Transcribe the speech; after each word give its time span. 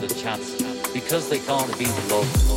A 0.00 0.06
chance 0.06 0.54
because 0.92 1.28
they 1.28 1.40
can't 1.40 1.76
beat 1.76 1.88
love. 2.08 2.47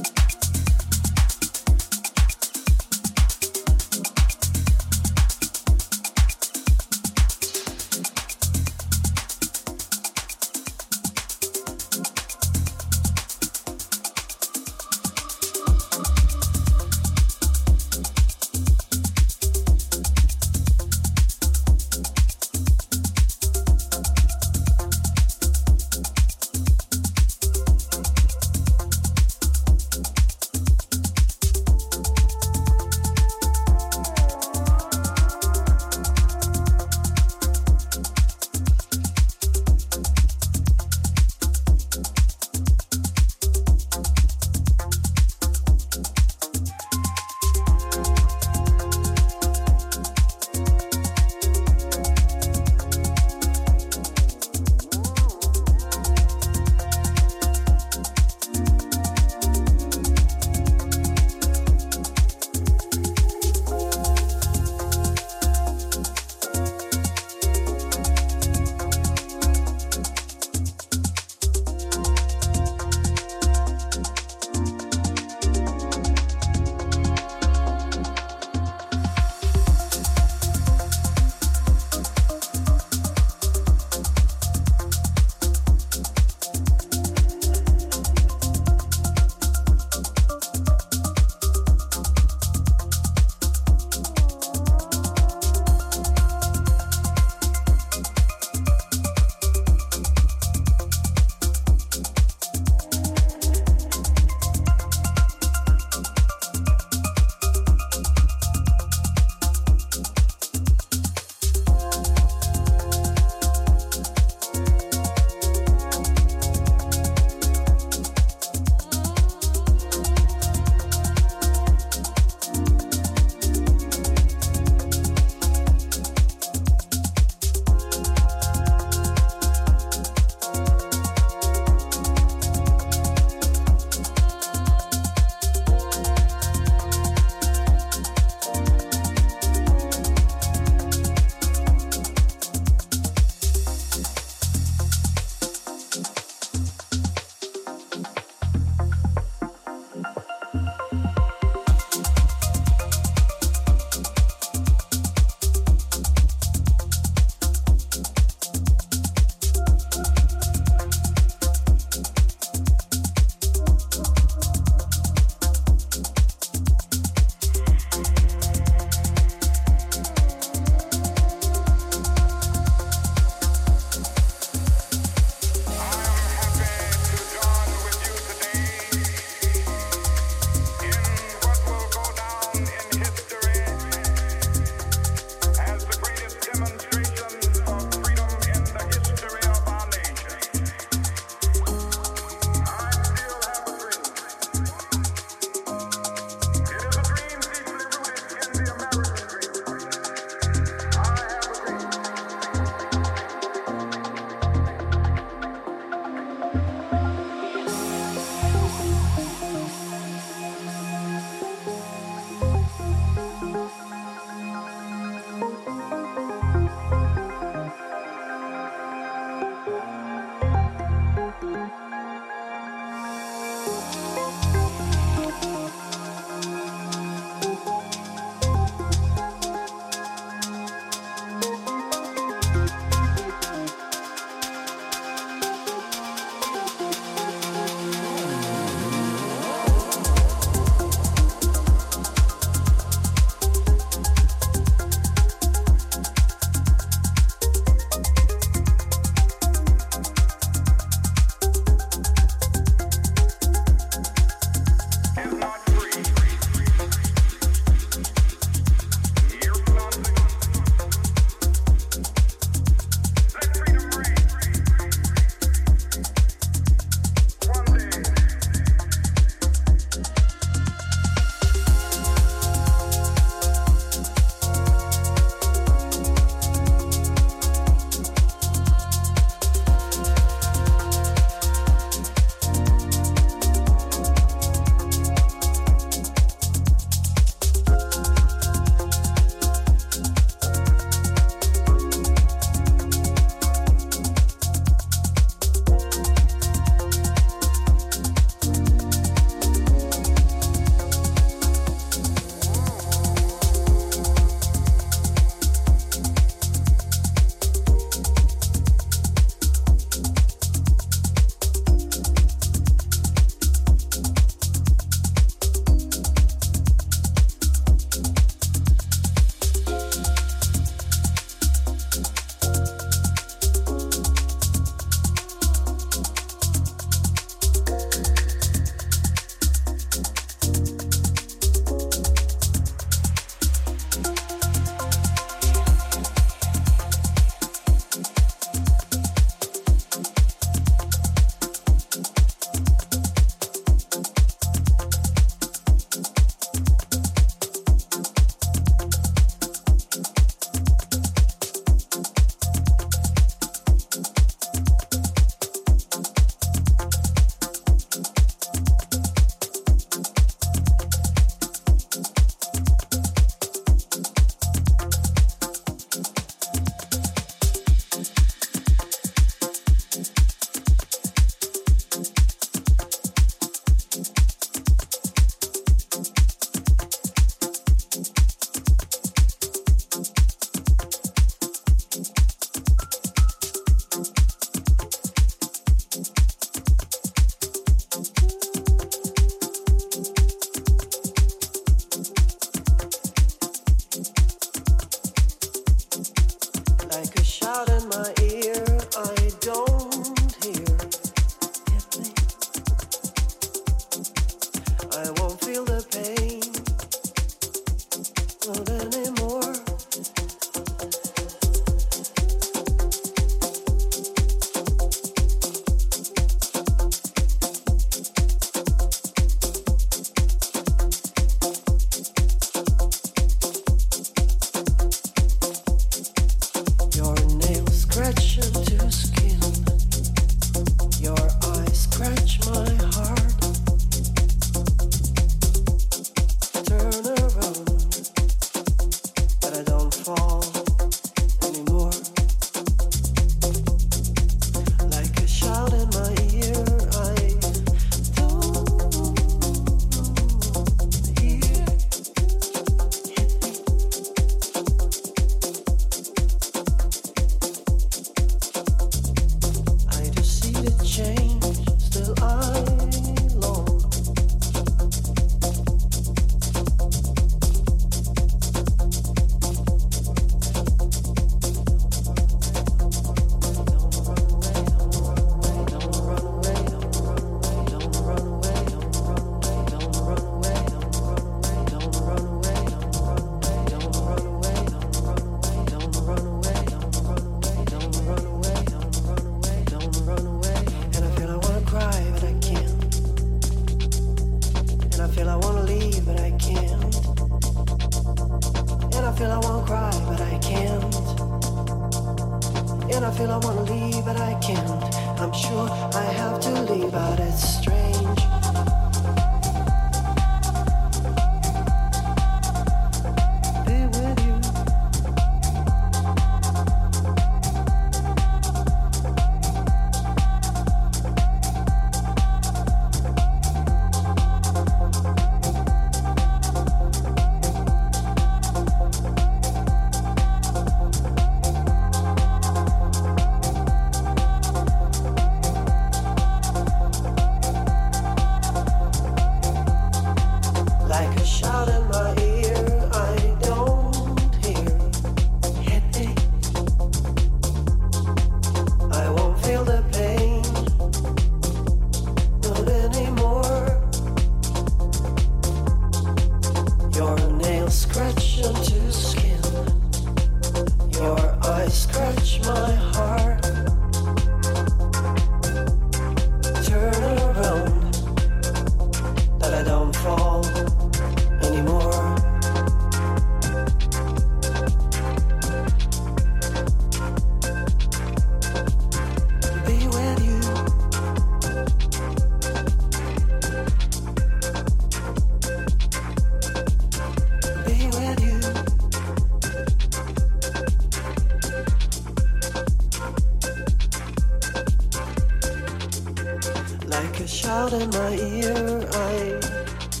in 597.81 597.89
my 597.89 598.15
ear. 598.15 598.87
I 598.93 600.00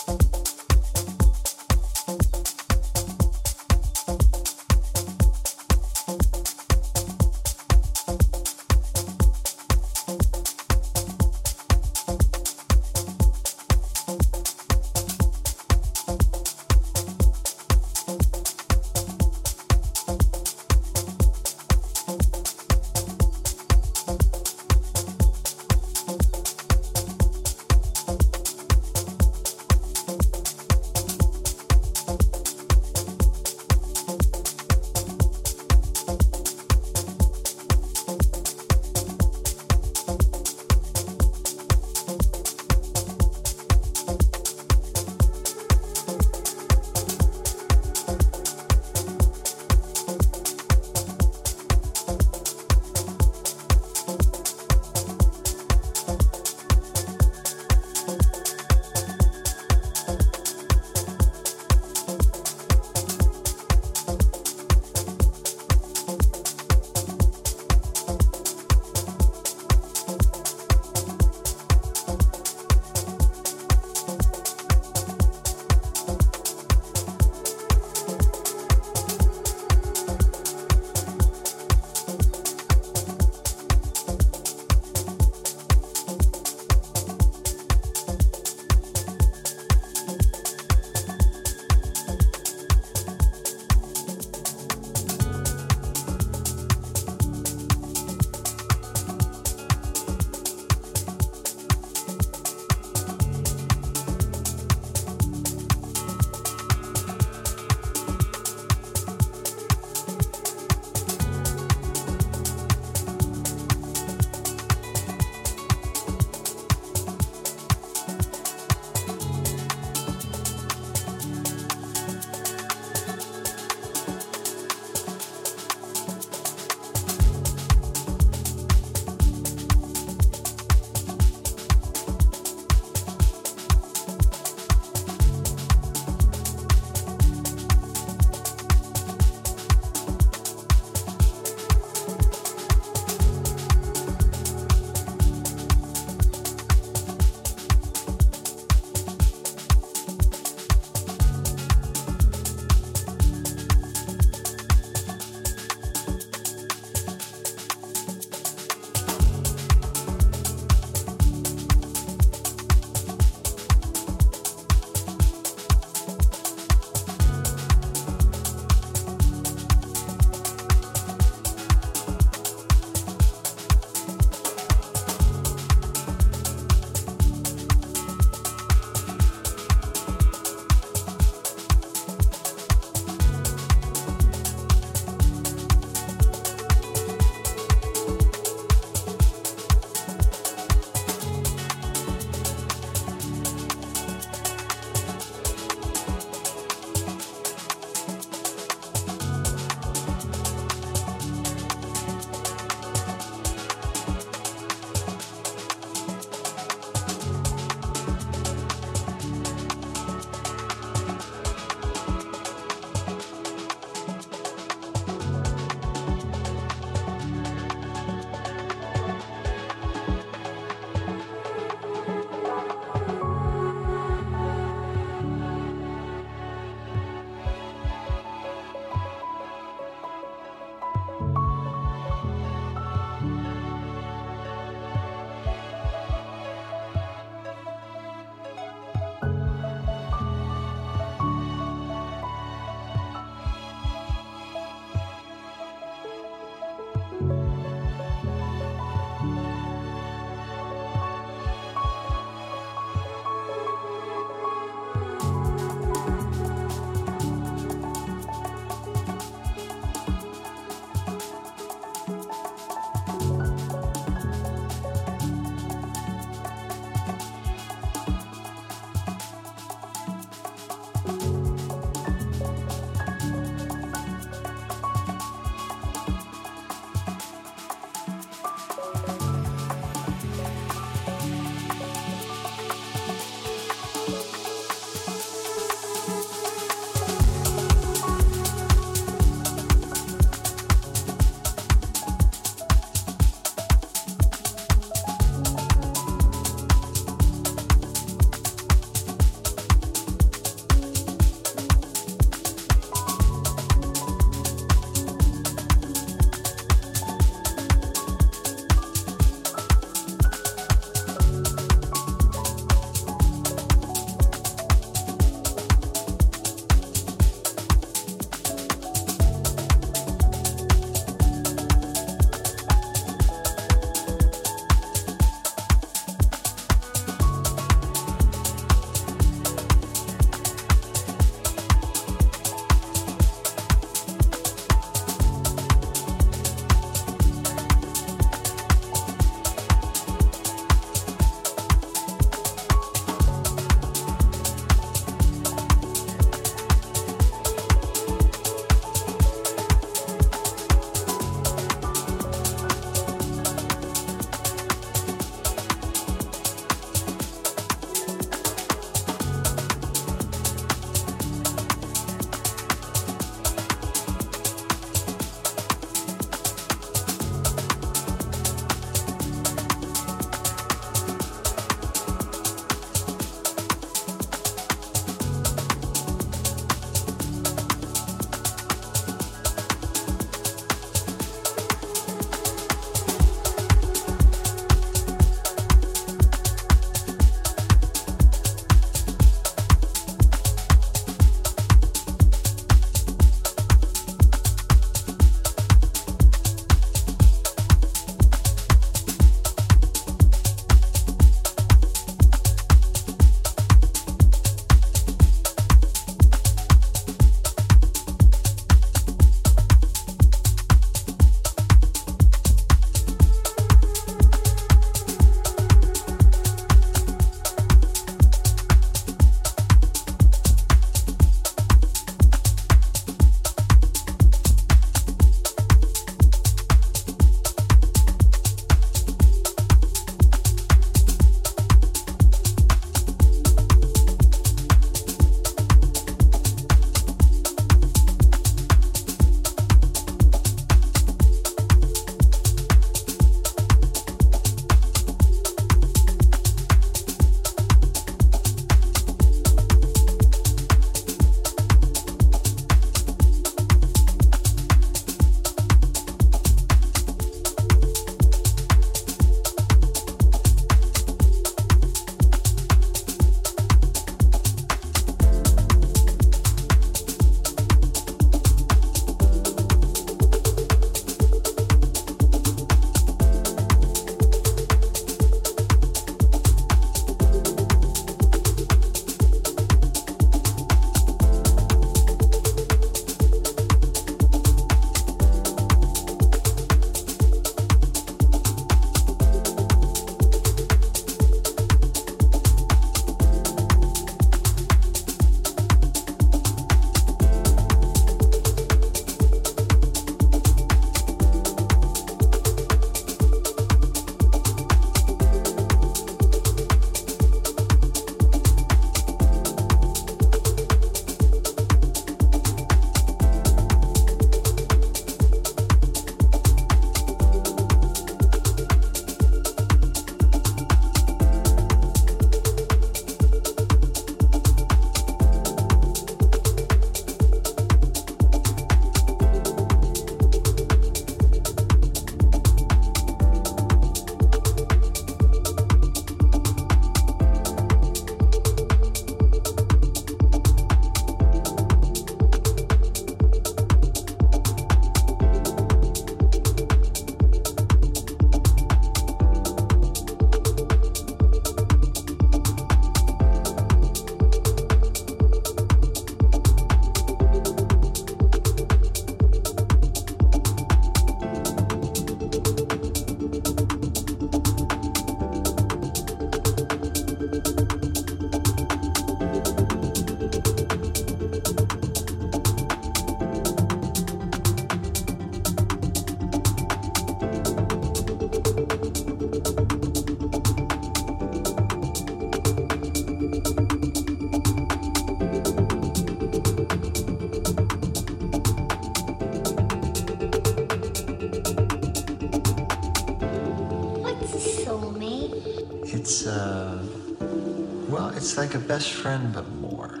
best 598.64 598.92
friend, 598.94 599.32
but 599.32 599.48
more. 599.56 600.00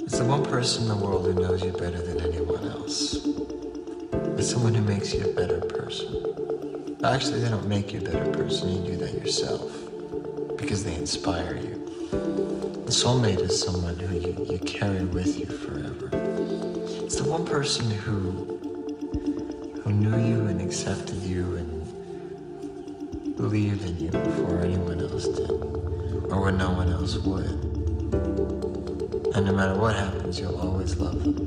It's 0.00 0.18
the 0.18 0.24
one 0.24 0.44
person 0.44 0.82
in 0.82 0.88
the 0.88 0.96
world 0.96 1.24
who 1.24 1.34
knows 1.34 1.64
you 1.64 1.72
better 1.72 2.00
than 2.00 2.20
anyone 2.20 2.68
else. 2.68 3.14
It's 4.38 4.50
someone 4.50 4.74
who 4.74 4.82
makes 4.82 5.14
you 5.14 5.24
a 5.24 5.32
better 5.32 5.60
person. 5.60 6.98
Actually, 7.02 7.40
they 7.40 7.48
don't 7.48 7.66
make 7.66 7.92
you 7.92 8.00
a 8.00 8.04
better 8.04 8.30
person, 8.32 8.68
you 8.68 8.92
do 8.92 8.96
that 8.98 9.14
yourself 9.14 9.72
because 10.58 10.84
they 10.84 10.94
inspire 10.94 11.56
you. 11.56 11.82
A 12.12 12.90
soulmate 12.90 13.40
is 13.40 13.60
someone 13.60 13.98
who 13.98 14.14
you, 14.14 14.46
you 14.50 14.58
carry 14.58 15.04
with 15.04 15.38
you 15.38 15.46
forever. 15.46 16.10
It's 17.04 17.16
the 17.16 17.28
one 17.28 17.46
person 17.46 17.90
who 17.90 18.45
you'll 30.34 30.58
always 30.60 30.98
love 30.98 31.45